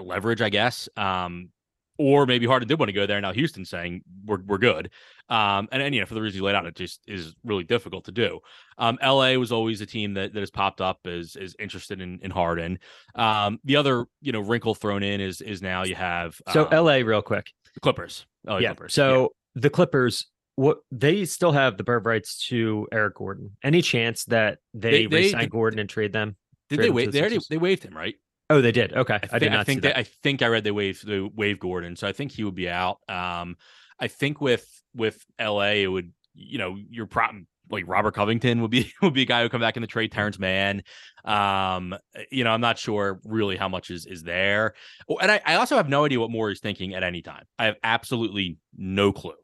[0.00, 0.88] leverage, I guess.
[0.96, 1.50] Um,
[1.98, 3.20] or maybe Harden did want to go there.
[3.20, 4.90] Now Houston's saying we're we're good.
[5.28, 7.64] Um, and, and you know for the reasons you laid out, it just is really
[7.64, 8.40] difficult to do.
[8.78, 12.20] Um, LA was always a team that that has popped up as is interested in
[12.22, 12.78] in Harden.
[13.14, 16.84] Um, the other you know wrinkle thrown in is is now you have So um,
[16.84, 17.46] LA, real quick.
[17.74, 18.26] the Clippers.
[18.46, 18.68] LA yeah.
[18.74, 18.94] Clippers.
[18.94, 23.56] So the Clippers, what they still have the bird rights to Eric Gordon.
[23.62, 26.36] Any chance that they, They- they- resign Gordon and trade them?
[26.68, 27.04] did trade they wait?
[27.06, 28.16] the They already they waived him, right?
[28.48, 28.92] Oh, they did.
[28.92, 29.98] Okay, I, I, did not I think see that, that.
[29.98, 32.68] I think I read they waived the wave Gordon, so I think he would be
[32.68, 32.98] out.
[33.08, 33.56] Um,
[33.98, 38.70] I think with with LA, it would you know your problem like Robert Covington would
[38.70, 40.12] be would be a guy who come back in the trade.
[40.12, 40.82] Terrence Mann,
[41.24, 41.94] um,
[42.30, 44.74] you know, I'm not sure really how much is is there,
[45.08, 47.44] Oh, and I, I also have no idea what Moore Morey's thinking at any time.
[47.58, 49.34] I have absolutely no clue.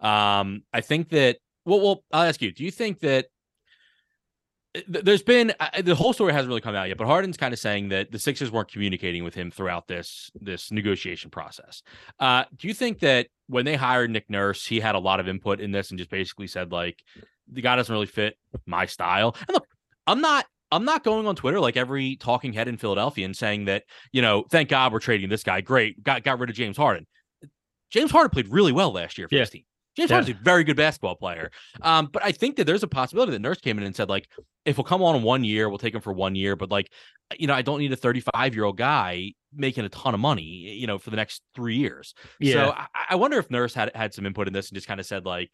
[0.00, 2.52] Um, I think that well, well, I'll ask you.
[2.52, 3.26] Do you think that
[4.74, 7.52] th- there's been uh, the whole story hasn't really come out yet, but Harden's kind
[7.52, 11.82] of saying that the Sixers weren't communicating with him throughout this this negotiation process.
[12.20, 15.28] Uh, do you think that when they hired Nick Nurse, he had a lot of
[15.28, 17.02] input in this and just basically said like
[17.50, 19.34] the guy doesn't really fit my style?
[19.46, 19.66] And look,
[20.06, 20.46] I'm not.
[20.70, 24.20] I'm not going on Twitter like every talking head in Philadelphia and saying that, you
[24.20, 25.62] know, thank God we're trading this guy.
[25.62, 26.02] Great.
[26.02, 27.06] Got got rid of James Harden.
[27.88, 29.40] James Harden played really well last year for Yeah.
[29.42, 29.62] this team.
[29.98, 30.16] James Yeah.
[30.16, 31.50] Harden's a very good basketball player.
[31.82, 34.28] Um, but I think that there's a possibility that Nurse came in and said, like,
[34.64, 36.54] if we'll come on one year, we'll take him for one year.
[36.54, 36.92] But like,
[37.38, 40.42] you know, I don't need a 35 year old guy making a ton of money,
[40.42, 42.14] you know, for the next three years.
[42.38, 42.52] yeah.
[42.52, 45.00] So I, I wonder if Nurse had had some input in this and just kind
[45.00, 45.50] of said, like,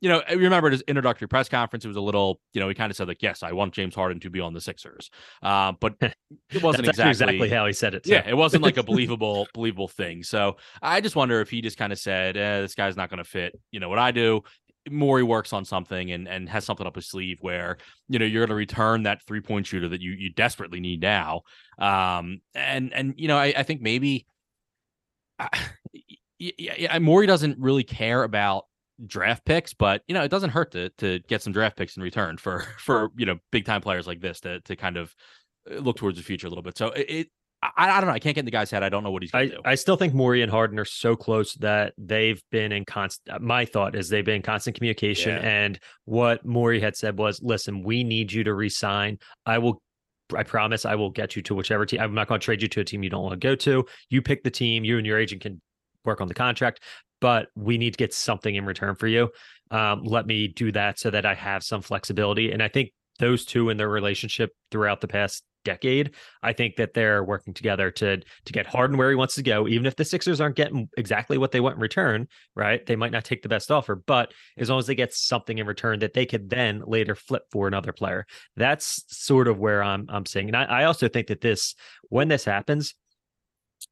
[0.00, 1.84] you know, I remember his introductory press conference.
[1.84, 3.94] It was a little, you know, he kind of said like, "Yes, I want James
[3.94, 5.10] Harden to be on the Sixers,"
[5.42, 8.06] uh, but it wasn't exactly, exactly how he said it.
[8.06, 10.22] Yeah, it wasn't like a believable, believable thing.
[10.22, 13.18] So I just wonder if he just kind of said, eh, "This guy's not going
[13.18, 14.42] to fit." You know what I do.
[14.88, 18.42] Morey works on something and and has something up his sleeve where you know you're
[18.42, 21.42] going to return that three point shooter that you you desperately need now.
[21.78, 24.26] Um, and and you know I, I think maybe.
[25.40, 25.46] Uh,
[26.40, 28.66] yeah, yeah, Morey doesn't really care about
[29.06, 32.02] draft picks, but you know, it doesn't hurt to to get some draft picks in
[32.02, 35.14] return for for you know big time players like this to to kind of
[35.70, 36.76] uh, look towards the future a little bit.
[36.76, 37.28] So it,
[37.62, 38.14] I, I, don't know.
[38.14, 38.84] I can't get in the guy's head.
[38.84, 39.62] I don't know what he's going to do.
[39.64, 43.36] I still think Morey and Harden are so close that they've been in constant.
[43.36, 45.34] Uh, my thought is they've been in constant communication.
[45.34, 45.48] Yeah.
[45.48, 49.18] And what Morey had said was, "Listen, we need you to resign.
[49.44, 49.82] I will
[50.36, 52.00] I promise I will get you to whichever team.
[52.00, 53.86] I'm not going to trade you to a team you don't want to go to.
[54.10, 54.84] You pick the team.
[54.84, 55.60] You and your agent can
[56.04, 56.80] work on the contract
[57.20, 59.30] but we need to get something in return for you.
[59.70, 62.52] Um, let me do that so that I have some flexibility.
[62.52, 66.94] And I think those two in their relationship throughout the past decade, I think that
[66.94, 69.68] they're working together to to get Harden where he wants to go.
[69.68, 72.84] Even if the Sixers aren't getting exactly what they want in return, right?
[72.86, 75.66] They might not take the best offer, but as long as they get something in
[75.66, 78.24] return that they could then later flip for another player,
[78.56, 80.48] that's sort of where I'm I'm saying.
[80.48, 81.74] And I, I also think that this
[82.08, 82.94] when this happens,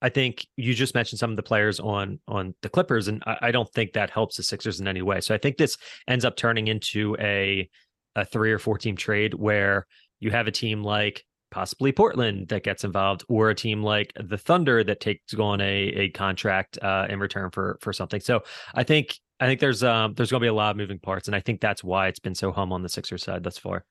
[0.02, 3.36] I think you just mentioned some of the players on on the Clippers, and I,
[3.42, 5.20] I, don't think that helps the Sixers in any way.
[5.20, 7.68] So I think this ends up turning into a
[8.14, 9.86] a three or four team trade where
[10.20, 14.38] you have a team like possibly Portland that gets involved, or a team like the
[14.38, 18.20] Thunder that takes on a a contract uh, in return for for something.
[18.20, 18.42] So
[18.74, 21.28] I think I think there's um there's going to be a lot of moving parts,
[21.28, 23.84] and I think that's why it's been so hum on the Sixers side thus far.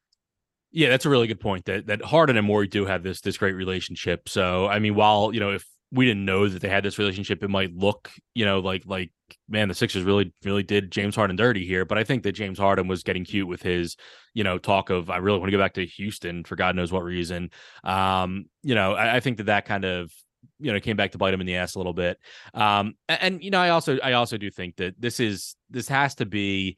[0.72, 1.66] Yeah, that's a really good point.
[1.66, 4.28] That that Harden and Morey do have this this great relationship.
[4.28, 7.44] So I mean, while you know if we didn't know that they had this relationship,
[7.44, 9.12] it might look, you know, like like
[9.48, 11.86] man, the Sixers really really did James Harden dirty here.
[11.86, 13.96] But I think that James Harden was getting cute with his,
[14.34, 16.92] you know, talk of I really want to go back to Houston for God knows
[16.92, 17.52] what reason.
[17.84, 20.12] Um, you know, I, I think that that kind of
[20.60, 22.20] you know came back to bite him in the ass a little bit.
[22.54, 25.88] Um, and, and you know, I also I also do think that this is this
[25.88, 26.78] has to be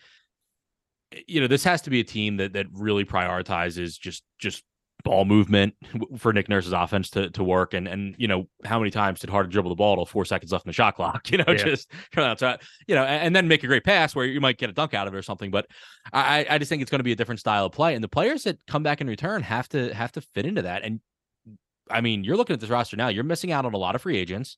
[1.27, 4.63] you know this has to be a team that that really prioritizes just just
[5.07, 5.73] ball movement
[6.17, 7.73] for Nick Nurse's offense to, to work.
[7.73, 10.51] And and you know how many times did Harden dribble the ball till four seconds
[10.51, 11.29] left in the shot clock?
[11.37, 11.55] You know, yeah.
[11.55, 14.57] just come outside, you know, and, and, then make a great pass where you might
[14.57, 15.51] get a dunk out of it or something.
[15.51, 15.67] But
[16.11, 18.07] I I just think it's going to be a different style of play, and the
[18.07, 20.83] players that come back in return have to have to fit into that.
[20.83, 20.99] And
[21.91, 23.09] I mean, you're looking at this roster now.
[23.09, 24.57] You're missing out on a lot of free agents.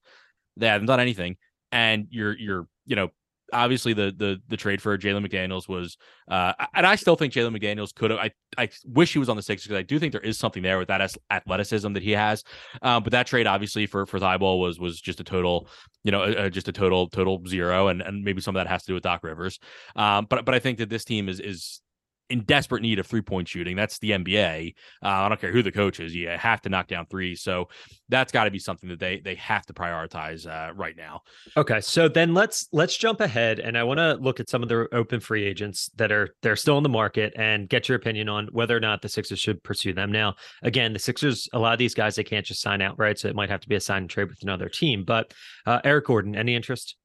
[0.55, 1.35] They haven't done anything,
[1.71, 3.09] and you're you're you know
[3.53, 5.97] obviously the the the trade for Jalen McDaniels was,
[6.29, 8.19] uh, and I still think Jalen McDaniels could have.
[8.19, 10.63] I I wish he was on the Sixers because I do think there is something
[10.63, 12.43] there with that athleticism that he has.
[12.81, 15.67] Um, but that trade obviously for for Thybulle was was just a total,
[16.03, 18.87] you know, just a total total zero, and and maybe some of that has to
[18.87, 19.59] do with Doc Rivers.
[19.95, 21.81] Um, but but I think that this team is is
[22.29, 23.75] in desperate need of three point shooting.
[23.75, 24.73] That's the NBA.
[25.03, 26.13] Uh, I don't care who the coach is.
[26.13, 27.35] You have to knock down three.
[27.35, 27.69] So
[28.07, 31.21] that's got to be something that they they have to prioritize uh, right now.
[31.57, 34.69] Okay, so then let's let's jump ahead, and I want to look at some of
[34.69, 38.29] the open free agents that are they're still in the market, and get your opinion
[38.29, 40.11] on whether or not the Sixers should pursue them.
[40.11, 43.27] Now, again, the Sixers, a lot of these guys they can't just sign outright, so
[43.27, 45.03] it might have to be a sign and trade with another team.
[45.03, 45.33] But
[45.65, 46.95] uh, Eric Gordon, any interest?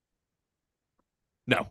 [1.46, 1.66] No.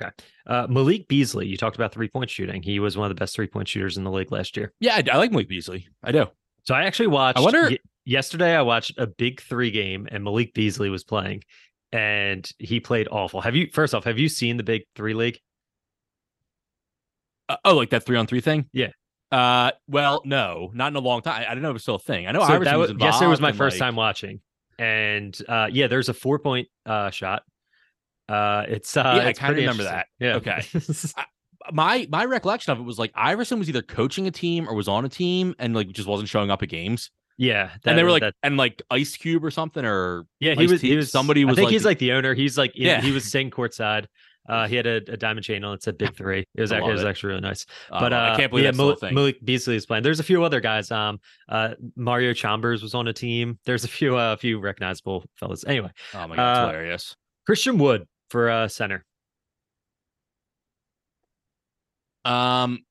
[0.00, 0.10] Okay.
[0.46, 2.62] Uh, Malik Beasley, you talked about three point shooting.
[2.62, 4.72] He was one of the best three point shooters in the league last year.
[4.80, 5.88] Yeah, I, I like Malik Beasley.
[6.02, 6.26] I do.
[6.64, 7.38] So I actually watched.
[7.38, 7.70] I wonder.
[7.70, 11.44] Y- yesterday, I watched a big three game, and Malik Beasley was playing,
[11.92, 13.40] and he played awful.
[13.40, 13.68] Have you?
[13.72, 15.38] First off, have you seen the big three league?
[17.48, 18.66] Uh, oh, like that three on three thing?
[18.72, 18.90] Yeah.
[19.32, 21.42] Uh, well, no, not in a long time.
[21.42, 22.26] I, I didn't know it was still a thing.
[22.26, 23.86] I know so Iverson that was, was yesterday was my first like...
[23.86, 24.40] time watching,
[24.78, 27.42] and uh, yeah, there's a four point uh shot
[28.28, 30.06] uh, it's uh, yeah, it's I kind of remember that.
[30.18, 30.36] Yeah.
[30.36, 30.62] Okay.
[31.72, 34.86] My my recollection of it was like Iverson was either coaching a team or was
[34.86, 37.10] on a team and like just wasn't showing up at games.
[37.38, 38.34] Yeah, that, and they were like, that...
[38.42, 40.80] and like Ice Cube or something, or yeah, he was.
[40.80, 41.54] He was somebody was.
[41.54, 42.34] I think like, he's like the owner.
[42.34, 44.06] He's like, yeah, he was sitting courtside.
[44.48, 46.46] Uh, he had a, a, diamond chain on it said Big Three.
[46.54, 47.66] It was, it was actually really nice.
[47.90, 50.04] but uh, I can't believe yeah, Mal- Malik Beasley is playing.
[50.04, 50.90] There's a few other guys.
[50.90, 53.58] Um, uh, Mario Chalmers was on a team.
[53.64, 55.64] There's a few uh, a few recognizable fellas.
[55.66, 57.16] Anyway, oh my god, uh, hilarious.
[57.44, 59.04] Christian Wood for uh, center.
[62.24, 62.80] Um,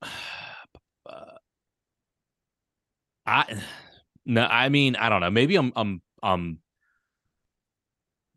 [3.26, 3.60] I
[4.24, 5.30] no, I mean, I don't know.
[5.30, 6.58] Maybe I'm I'm I'm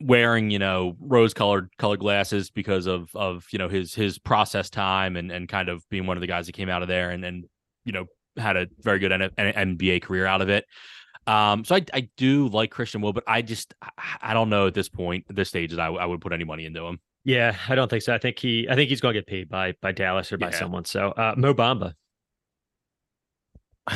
[0.02, 4.70] wearing you know rose colored colored glasses because of of you know his his process
[4.70, 7.12] time and and kind of being one of the guys that came out of there
[7.12, 7.46] and and
[7.86, 8.06] you know
[8.38, 10.66] had a very good NBA career out of it.
[11.28, 13.74] Um, so I I do like Christian Wood, but I just
[14.22, 16.44] I don't know at this point, at this stage, that I, I would put any
[16.44, 17.00] money into him.
[17.26, 18.14] Yeah, I don't think so.
[18.16, 20.48] I think he I think he's going to get paid by by Dallas or by
[20.50, 20.60] Yeah.
[20.60, 20.86] someone.
[20.86, 21.94] So uh, Mo Bamba.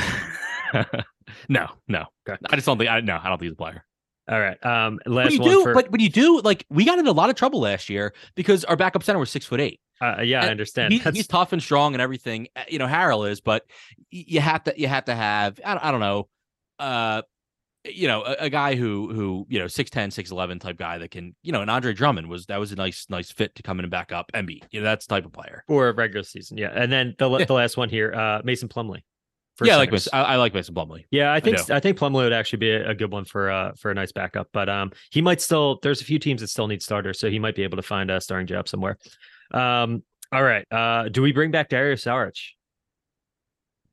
[1.49, 2.05] no, no.
[2.27, 2.37] Okay.
[2.49, 3.85] I just don't think I no, I don't think he's a player.
[4.29, 4.63] All right.
[4.65, 7.11] Um, But last you one do, for but but you do like we got into
[7.11, 9.79] a lot of trouble last year because our backup center was six foot eight.
[10.01, 10.93] uh, yeah, I understand.
[10.93, 12.47] He- he's tough and strong and everything.
[12.55, 13.63] uh, You know, Harrell is, but
[14.11, 16.27] you have to you have to have I don't, I don't know,
[16.83, 17.21] uh,
[17.85, 21.35] you know, a, a guy who who you know 6'10", 6'11 type guy that can
[21.41, 23.85] you know, and Andre Drummond was that was a nice nice fit to come in
[23.85, 25.63] and back up and be you know that's type of player.
[25.67, 26.57] for a regular season.
[26.57, 27.45] Yeah, and then the Yeah.
[27.45, 29.01] the last one here, uh, Mason Plumlee.
[29.61, 29.91] yeah, I like.
[29.91, 31.03] Mason, I, I like Mason Plumlee.
[31.11, 31.73] Yeah, I think do.
[31.73, 34.11] I, think Plumlee would actually be a, a good one for uh for a nice
[34.13, 34.47] backup.
[34.53, 37.37] But um he might still there's a few teams that still need starters, so he
[37.39, 38.97] might be able to find a starting job somewhere.
[39.53, 40.65] Um all right.
[40.71, 42.39] Uh do we bring back Darius Saric?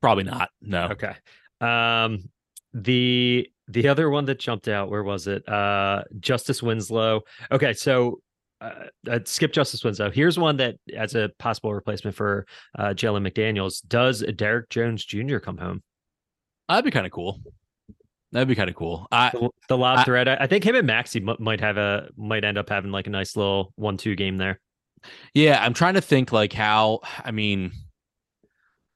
[0.01, 0.49] Probably not.
[0.61, 0.89] No.
[0.93, 1.13] Okay.
[1.59, 2.29] Um
[2.73, 5.47] the the other one that jumped out, where was it?
[5.47, 7.21] Uh Justice Winslow.
[7.51, 8.21] Okay, so
[8.61, 10.11] uh, uh, skip Justice Winslow.
[10.11, 12.45] Here's one that, as a possible replacement for
[12.77, 15.39] uh, Jalen McDaniels, does Derrick Jones Jr.
[15.39, 15.81] come home?
[16.69, 17.41] That'd be kind of cool.
[18.31, 19.07] That'd be kind of cool.
[19.11, 20.27] I the, the lob I- threat.
[20.27, 23.09] I, think him and Maxey m- might have a might end up having like a
[23.09, 24.59] nice little one-two game there.
[25.33, 26.99] Yeah, I'm trying to think like how.
[27.25, 27.71] I mean,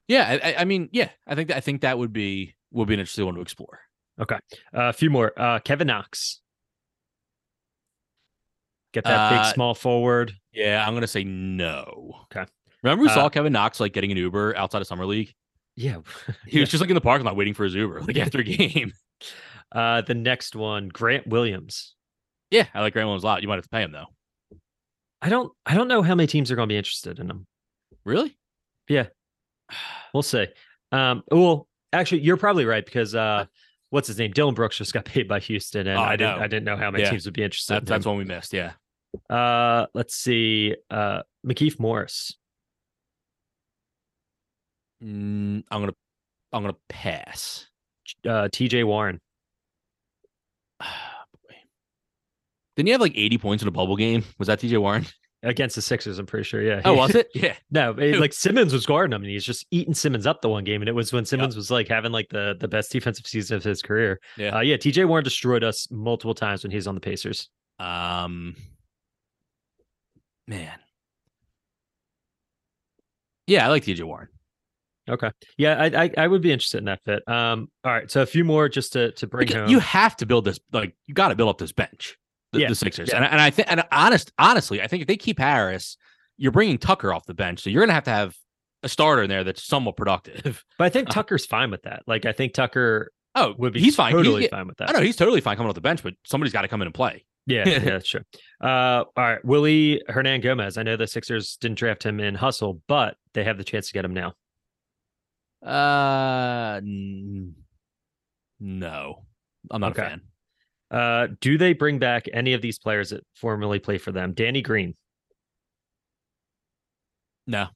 [0.07, 2.88] yeah, I, I- I mean, yeah, I think that, I think that would be would
[2.88, 3.79] be an interesting one to explore.
[4.19, 4.35] Okay.
[4.73, 5.33] Uh, a few more.
[5.38, 6.39] Uh, Kevin Knox.
[8.93, 10.33] Get that Uh, big small forward.
[10.53, 12.13] Yeah, I'm gonna say no.
[12.31, 12.45] Okay.
[12.83, 15.33] Remember we Uh, saw Kevin Knox like getting an Uber outside of summer league.
[15.75, 15.97] Yeah.
[16.47, 18.43] He was just like in the parking lot waiting for his Uber, like after a
[18.43, 18.93] game.
[19.71, 21.95] Uh, the next one, Grant Williams.
[22.51, 23.41] Yeah, I like Grant Williams a lot.
[23.41, 24.05] You might have to pay him though.
[25.21, 25.51] I don't.
[25.65, 27.47] I don't know how many teams are going to be interested in him.
[28.05, 28.38] Really?
[28.88, 29.07] Yeah,
[30.13, 30.47] we'll see.
[30.91, 31.67] Um, well,
[31.99, 33.45] actually, you're probably right because uh,
[33.89, 34.31] what's his name?
[34.31, 36.38] Dillon Brooks just got paid by Houston, and Oh, I, I didn't.
[36.38, 36.43] know.
[36.43, 37.12] I didn't know how many Yeah.
[37.12, 37.73] teams would be interested.
[37.73, 38.53] That, in that's one we missed.
[38.53, 38.73] Yeah.
[39.29, 40.75] Uh, let's see.
[40.89, 42.38] Uh, Markieff Morris.
[45.03, 45.93] Mm, I'm gonna
[46.53, 47.67] I'm gonna pass.
[48.27, 48.84] Uh, T.J.
[48.84, 49.19] Warren.
[50.79, 50.86] Boy.
[52.75, 54.23] Didn't he have like 80 points in a bubble game?
[54.38, 55.05] Was that TJ Warren?
[55.45, 56.19] Against the Sixers.
[56.19, 56.62] I'm pretty sure.
[56.62, 56.81] Yeah.
[56.84, 57.29] Oh, was it?
[57.34, 57.55] Yeah.
[57.71, 60.63] no, it- like Simmons was guarding him, and he's just eating Simmons up the one
[60.63, 63.55] game, and it was when Simmons was like having like the the best defensive season
[63.58, 64.19] of his career.
[64.38, 64.58] Yeah.
[64.58, 64.77] Uh, yeah.
[64.77, 65.05] T.J.
[65.05, 67.49] Warren destroyed us multiple times when he's on the Pacers.
[67.79, 68.55] Um,
[70.47, 70.79] man.
[73.47, 74.29] Yeah, I like TJ Warren.
[75.08, 75.29] Okay.
[75.58, 77.27] Yeah, I, I I would be interested in that fit.
[77.29, 77.69] Um.
[77.84, 78.10] All right.
[78.10, 79.69] So a few more just to to bring Like, home.
[79.69, 80.60] you have to build this.
[80.73, 82.17] Like, you got to build up this bench.
[82.55, 83.17] The, Yeah, the Sixers, yeah.
[83.17, 85.97] and, and I think, and honest, honestly, I think if they keep Harris,
[86.37, 88.35] you're bringing Tucker off the bench, so you're gonna have to have
[88.83, 90.63] a starter in there that's somewhat productive.
[90.77, 92.03] but I think uh, Tucker's fine with that.
[92.07, 94.13] Like I think Tucker Oh, would be he's fine.
[94.13, 94.89] Totally he- fine with that.
[94.89, 96.87] I know he's totally fine coming off the bench, but somebody's got to come in
[96.87, 97.25] and play.
[97.47, 98.21] Yeah, yeah, that's true.
[98.59, 100.79] Uh, all right, Willy Hernangomez.
[100.79, 103.93] I know the Sixers didn't draft him in hustle, but they have the chance to
[103.93, 104.33] get him now.
[105.63, 107.53] Uh, n-
[108.59, 109.25] no,
[109.69, 110.01] I'm not Okay.
[110.05, 110.21] a fan.
[110.95, 114.31] Uh, do they bring back any of these players that formerly play for them?
[114.34, 114.95] Danny Green,
[117.45, 117.67] No,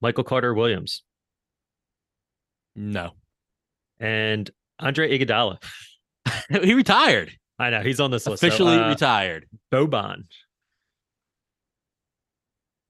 [0.00, 1.02] Michael Carter Williams,
[2.76, 3.10] no.
[3.98, 5.60] and Andre Iguodala.
[6.62, 7.32] he retired.
[7.58, 8.42] I know he's on this list.
[8.42, 9.46] so, Officially uh, retired.
[9.72, 10.22] Boban.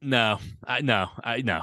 [0.03, 1.63] No, I no, I no.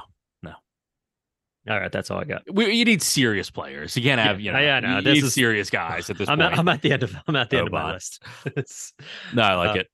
[1.68, 2.42] All right, that's all I got.
[2.52, 3.96] We, you need serious players.
[3.96, 4.58] You can't have you know.
[4.58, 4.96] Yeah.
[4.96, 6.52] You This is- serious guys at this I'm point.
[6.52, 8.22] at, I'm at the end of I'm at the end of my list.
[9.34, 9.88] No, I like uh, it.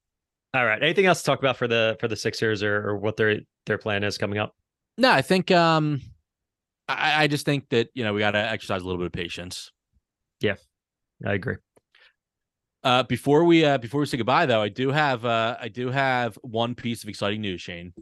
[0.52, 0.83] all right.
[0.83, 3.78] Anything else to talk about for the for the Sixers or, or what their their
[3.78, 4.54] plan is coming up?
[4.98, 6.00] No, I think um,
[6.88, 9.12] I, I just think that you know we got to exercise a little bit of
[9.12, 9.70] patience.
[10.40, 10.56] Yeah,
[11.24, 11.56] I agree.
[12.83, 15.90] Uh, before we uh before we say goodbye though, I do have uh I do
[15.90, 17.92] have one piece of exciting news, Shane.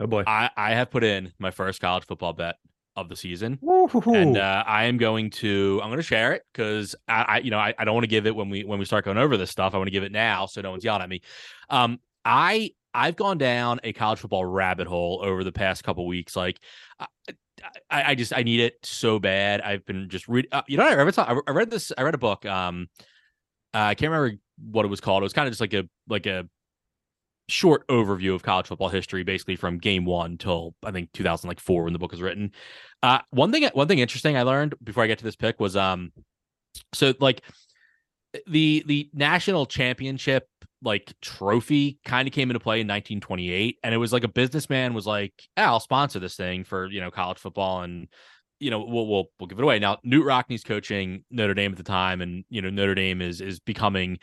[0.00, 0.24] Oh boy.
[0.26, 2.56] I I have put in my first college football bet
[2.96, 3.58] of the season.
[4.16, 7.50] and uh, I am going to I'm going to share it because I, I you
[7.50, 9.36] know I, I don't want to give it when we when we start going over
[9.36, 9.74] this stuff.
[9.74, 11.22] I want to give it now so no one's yelling at me.
[11.68, 16.34] Um, I I've gone down a college football rabbit hole over the past couple weeks.
[16.34, 16.58] Like,
[16.98, 17.06] I,
[17.88, 19.60] I, I just I need it so bad.
[19.60, 20.48] I've been just read.
[20.50, 21.92] Uh, you know, I read I I read this.
[21.96, 22.44] I read a book.
[22.46, 22.88] Um,
[23.72, 24.38] uh, I can't remember
[24.70, 25.22] what it was called.
[25.22, 26.48] It was kind of just like a like a
[27.50, 31.92] short overview of college football history, basically from game one till I think 2004 when
[31.92, 32.52] the book was written.
[33.02, 35.76] Uh, one thing, one thing interesting I learned before I get to this pick was,
[35.76, 36.12] um,
[36.92, 37.42] so like
[38.46, 40.46] the the national championship
[40.82, 44.94] like trophy kind of came into play in 1928, and it was like a businessman
[44.94, 48.08] was like, "Ah, "I'll sponsor this thing for you know college football and."
[48.62, 49.96] You know, we'll, we'll we'll give it away now.
[50.04, 53.58] Knute Rockne's coaching Notre Dame at the time, and you know Notre Dame is is
[53.58, 54.18] becoming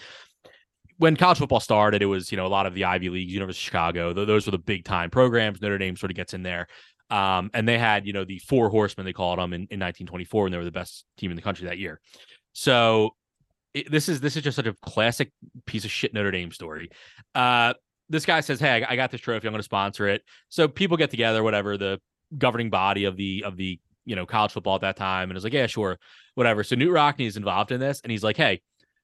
[0.98, 3.62] when college football started, it was you know a lot of the Ivy Leagues, University
[3.62, 4.14] of Chicago.
[4.14, 5.62] Those were the big time programs.
[5.62, 6.68] Notre Dame sort of gets in there,
[7.10, 10.48] um, and they had you know the four horsemen they called them in, in 1924,
[10.48, 12.00] and they were the best team in the country that year.
[12.54, 13.16] So
[13.74, 15.32] it, this is this is just such a classic
[15.66, 16.90] piece of shit Notre Dame story.
[17.36, 17.74] Uh,
[18.10, 19.48] this guy says, "Hey, I got this trophy.
[19.48, 22.00] I'm going to sponsor it." So people get together, whatever the
[22.38, 25.44] governing body of the of the you know college football at that time, and it's
[25.44, 26.00] like, "Yeah, sure,
[26.34, 28.62] whatever." So Knute Rockne is involved in this, and he's like, "Hey,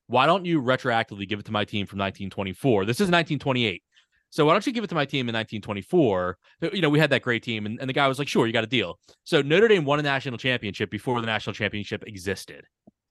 [0.07, 2.85] why don't you retroactively give it to my team from 1924?
[2.85, 3.83] This is 1928."
[4.29, 6.37] So why don't you give it to my team in 1924?
[6.73, 8.53] You know, we had that great team, and, and the guy was like, "Sure, you
[8.53, 12.65] got a deal." So Notre Dame won a national championship before the national championship existed.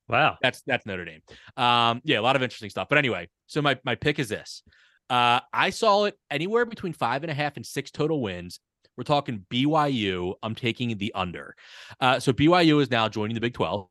[0.09, 1.23] Wow, that's that's Notre Dame.
[1.57, 2.89] Um, yeah, a lot of interesting stuff.
[2.89, 4.65] But anyway, so my my pick is this:
[5.11, 8.59] uh, I saw it anywhere between five and a half and six total wins.
[8.97, 10.35] We're talking BYU.
[10.43, 11.55] I'm taking the under.
[12.01, 13.89] Uh, so BYU is now joining the Big 12.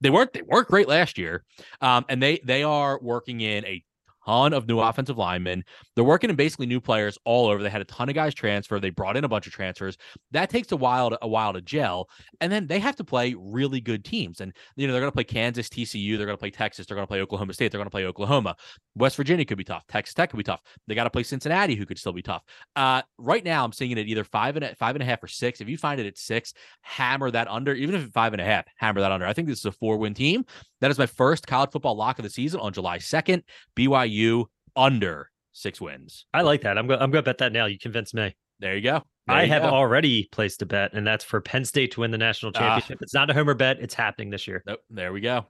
[0.00, 1.44] They weren't they weren't great last year,
[1.80, 3.82] um, and they they are working in a
[4.24, 5.64] ton of new offensive linemen.
[5.94, 7.62] They're working in basically new players all over.
[7.62, 8.78] They had a ton of guys transfer.
[8.78, 9.96] They brought in a bunch of transfers.
[10.30, 12.08] That takes a while to, a while to gel,
[12.40, 14.40] and then they have to play really good teams.
[14.40, 16.16] And you know they're going to play Kansas, TCU.
[16.16, 16.86] They're going to play Texas.
[16.86, 17.72] They're going to play Oklahoma State.
[17.72, 18.56] They're going to play Oklahoma.
[18.96, 19.86] West Virginia could be tough.
[19.88, 20.60] Texas Tech could be tough.
[20.86, 22.42] They got to play Cincinnati, who could still be tough.
[22.76, 25.22] Uh, right now, I'm seeing it at either five and a, five and a half
[25.22, 25.60] or six.
[25.60, 26.52] If you find it at six,
[26.82, 27.74] hammer that under.
[27.74, 29.26] Even if it's five and a half, hammer that under.
[29.26, 30.44] I think this is a four win team.
[30.80, 33.42] That is my first college football lock of the season on July 2nd.
[33.76, 36.26] BYU under six wins.
[36.32, 36.78] I like that.
[36.78, 37.00] I'm going.
[37.00, 37.66] I'm going to bet that now.
[37.66, 38.34] You convinced me.
[38.60, 39.02] There you go.
[39.26, 39.68] There I you have go.
[39.70, 42.58] already placed a bet, and that's for Penn State to win the national Ah.
[42.58, 42.98] championship.
[43.02, 43.78] it's not a homer bet.
[43.80, 44.62] It's happening this year.
[44.66, 45.46] Nope, there we go.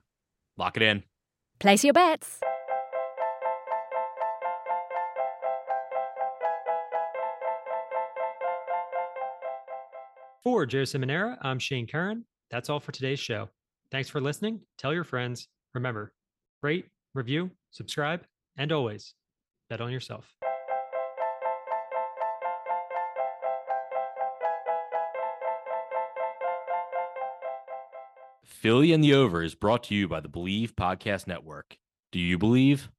[0.57, 1.03] Lock it in.
[1.59, 2.39] Place your bets.
[10.43, 12.25] For Joe Simonera, I'm Shane Curran.
[12.49, 13.49] That's all for today's show.
[13.91, 14.61] Thanks for listening.
[14.77, 15.47] Tell your friends.
[15.73, 16.13] Remember,
[16.63, 18.23] rate, review, subscribe,
[18.57, 19.13] and always
[19.69, 20.33] bet on yourself.
[28.45, 31.77] Philly and the Over is brought to you by the Believe Podcast Network.
[32.11, 32.89] Do you believe?